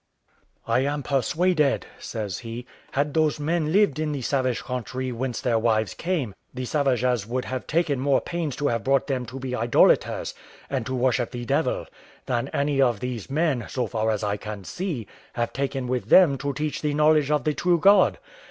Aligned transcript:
"I 0.65 0.79
am 0.79 1.03
persuaded," 1.03 1.85
says 1.99 2.39
he, 2.39 2.65
"had 2.93 3.13
those 3.13 3.39
men 3.39 3.71
lived 3.71 3.99
in 3.99 4.13
the 4.13 4.23
savage 4.23 4.63
country 4.63 5.11
whence 5.11 5.39
their 5.41 5.59
wives 5.59 5.93
came, 5.93 6.33
the 6.51 6.65
savages 6.65 7.27
would 7.27 7.45
have 7.45 7.67
taken 7.67 7.99
more 7.99 8.19
pains 8.19 8.55
to 8.55 8.69
have 8.69 8.83
brought 8.83 9.05
them 9.05 9.27
to 9.27 9.37
be 9.39 9.55
idolaters, 9.55 10.33
and 10.71 10.87
to 10.87 10.95
worship 10.95 11.29
the 11.29 11.45
devil, 11.45 11.85
than 12.25 12.47
any 12.47 12.81
of 12.81 12.99
these 12.99 13.29
men, 13.29 13.65
so 13.69 13.85
far 13.85 14.09
as 14.09 14.23
I 14.23 14.37
can 14.37 14.63
see, 14.63 15.05
have 15.33 15.53
taken 15.53 15.85
with 15.85 16.05
them 16.09 16.35
to 16.39 16.51
teach 16.51 16.81
the 16.81 16.95
knowledge 16.95 17.29
of 17.29 17.43
the 17.43 17.53
true 17.53 17.77
God. 17.77 18.17